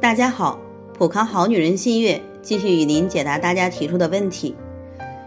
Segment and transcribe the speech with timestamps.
[0.00, 0.58] 大家好，
[0.94, 4.56] 普康好女人新月继续与您解答大家提出的问题。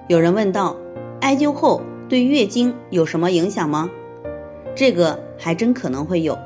[0.07, 0.78] 有人问到，
[1.21, 3.91] 艾灸后对月经有什么影响吗？
[4.73, 6.40] 这个还真可能会有。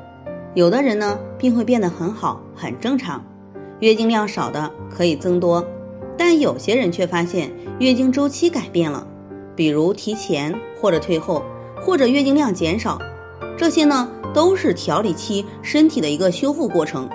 [0.52, 3.24] 有的人呢，病会变得很好，很正常，
[3.80, 5.66] 月经量少的可以增多，
[6.18, 9.06] 但有些人却发现月经周期改变了，
[9.56, 11.44] 比如提前或者退后，
[11.80, 13.00] 或者月经量减少，
[13.56, 17.08] 这些呢都是调理期身体的一个修复过程。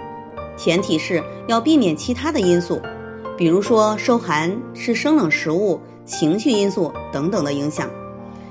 [0.55, 2.81] 前提是要避免其他的因素，
[3.37, 7.89] 比如说受寒、吃生冷食物、情绪因素等等的影响。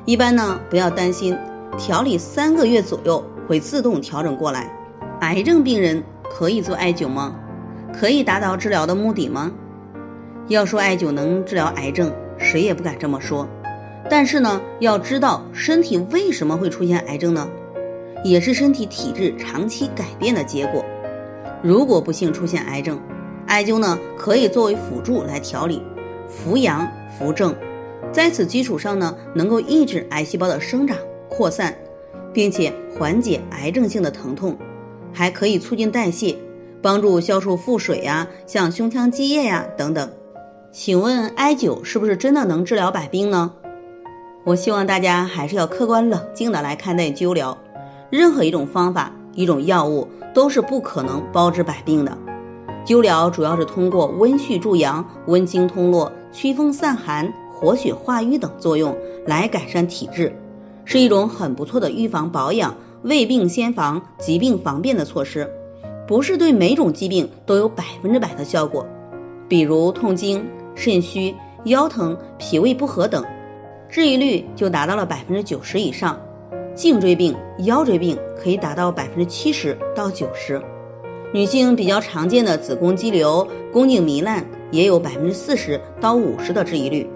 [0.04, 1.38] 一般呢，不要担心，
[1.78, 4.76] 调理三个月左右会自动调整过来。
[5.20, 7.36] 癌症病人可以做艾灸吗？
[7.92, 9.52] 可以达到治疗的目的吗？
[10.48, 13.48] 要说艾灸能治疗癌症，谁也不敢这么说。
[14.10, 17.48] 但是呢，要知道身体为什么会出现癌症呢？
[18.24, 20.84] 也是身体体质长期改变的结果。
[21.62, 23.00] 如果不幸出现癌症，
[23.46, 25.80] 艾灸呢可以作为辅助来调理，
[26.28, 27.54] 扶阳扶正，
[28.10, 31.76] 在此基础上呢，能够抑制癌细胞的生长扩散，
[32.32, 34.58] 并且缓解癌症性的疼痛，
[35.12, 36.36] 还可以促进代谢，
[36.82, 40.10] 帮助消除腹水呀，像胸腔积液呀等等。
[40.72, 43.52] 请问艾灸是不是真的能治疗百病呢？
[44.42, 47.58] 我希望大家还是要客观冷静的来看待灸疗，
[48.10, 49.12] 任何一种方法。
[49.34, 52.16] 一种药物都是不可能包治百病的。
[52.84, 60.36] 灸疗主要是通过温煦助阳、温经通络、祛风散寒、活血化瘀等作用来改善体质，
[60.84, 65.48] 是一种很不错的预防保养、未病先防、疾病防变的措施。
[66.08, 68.86] 不是对每种疾病都有百分之百的效果，
[69.48, 73.24] 比如痛经、肾虚、腰疼、脾胃不和等，
[73.88, 76.18] 治愈率就达到了百分之九十以上。
[76.74, 80.62] 颈椎病、腰椎病可以达到百分之七十到九十，
[81.32, 87.08] 女性比较常见的子宫肌瘤、宫颈糜烂也有百分之四十到五十的治愈率。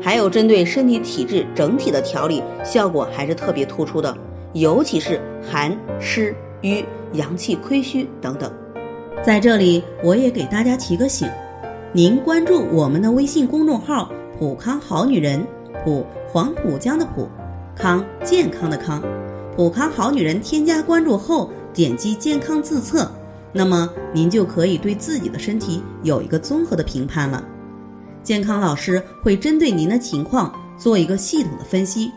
[0.00, 4.16] 还有针对身体体质整体的调理，效果还是特别突出的，
[4.52, 8.52] 尤其是寒湿瘀、阳气亏虚等等。
[9.22, 11.28] 在这里，我也给大家提个醒，
[11.92, 15.46] 您关注我们的微信公众号“普康好女人”，
[15.84, 17.28] 普黄浦江的普。
[17.76, 19.02] 康健康的康，
[19.56, 23.10] 普康好女人添加关注后，点击健康自测，
[23.52, 27.42] 那么您就可以对自己的身体有一个综合的评判了。
[28.22, 32.12] 健康老师会针对您的情况做一个系统的分析，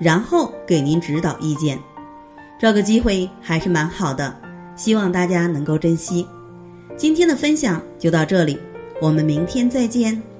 [0.00, 1.78] 然后给您指导意见。
[2.58, 4.34] 这个机会还是蛮好的，
[4.74, 6.26] 希望大家能够珍惜。
[6.96, 8.58] 今天的分享就到这里，
[9.00, 10.33] 我们明天再见。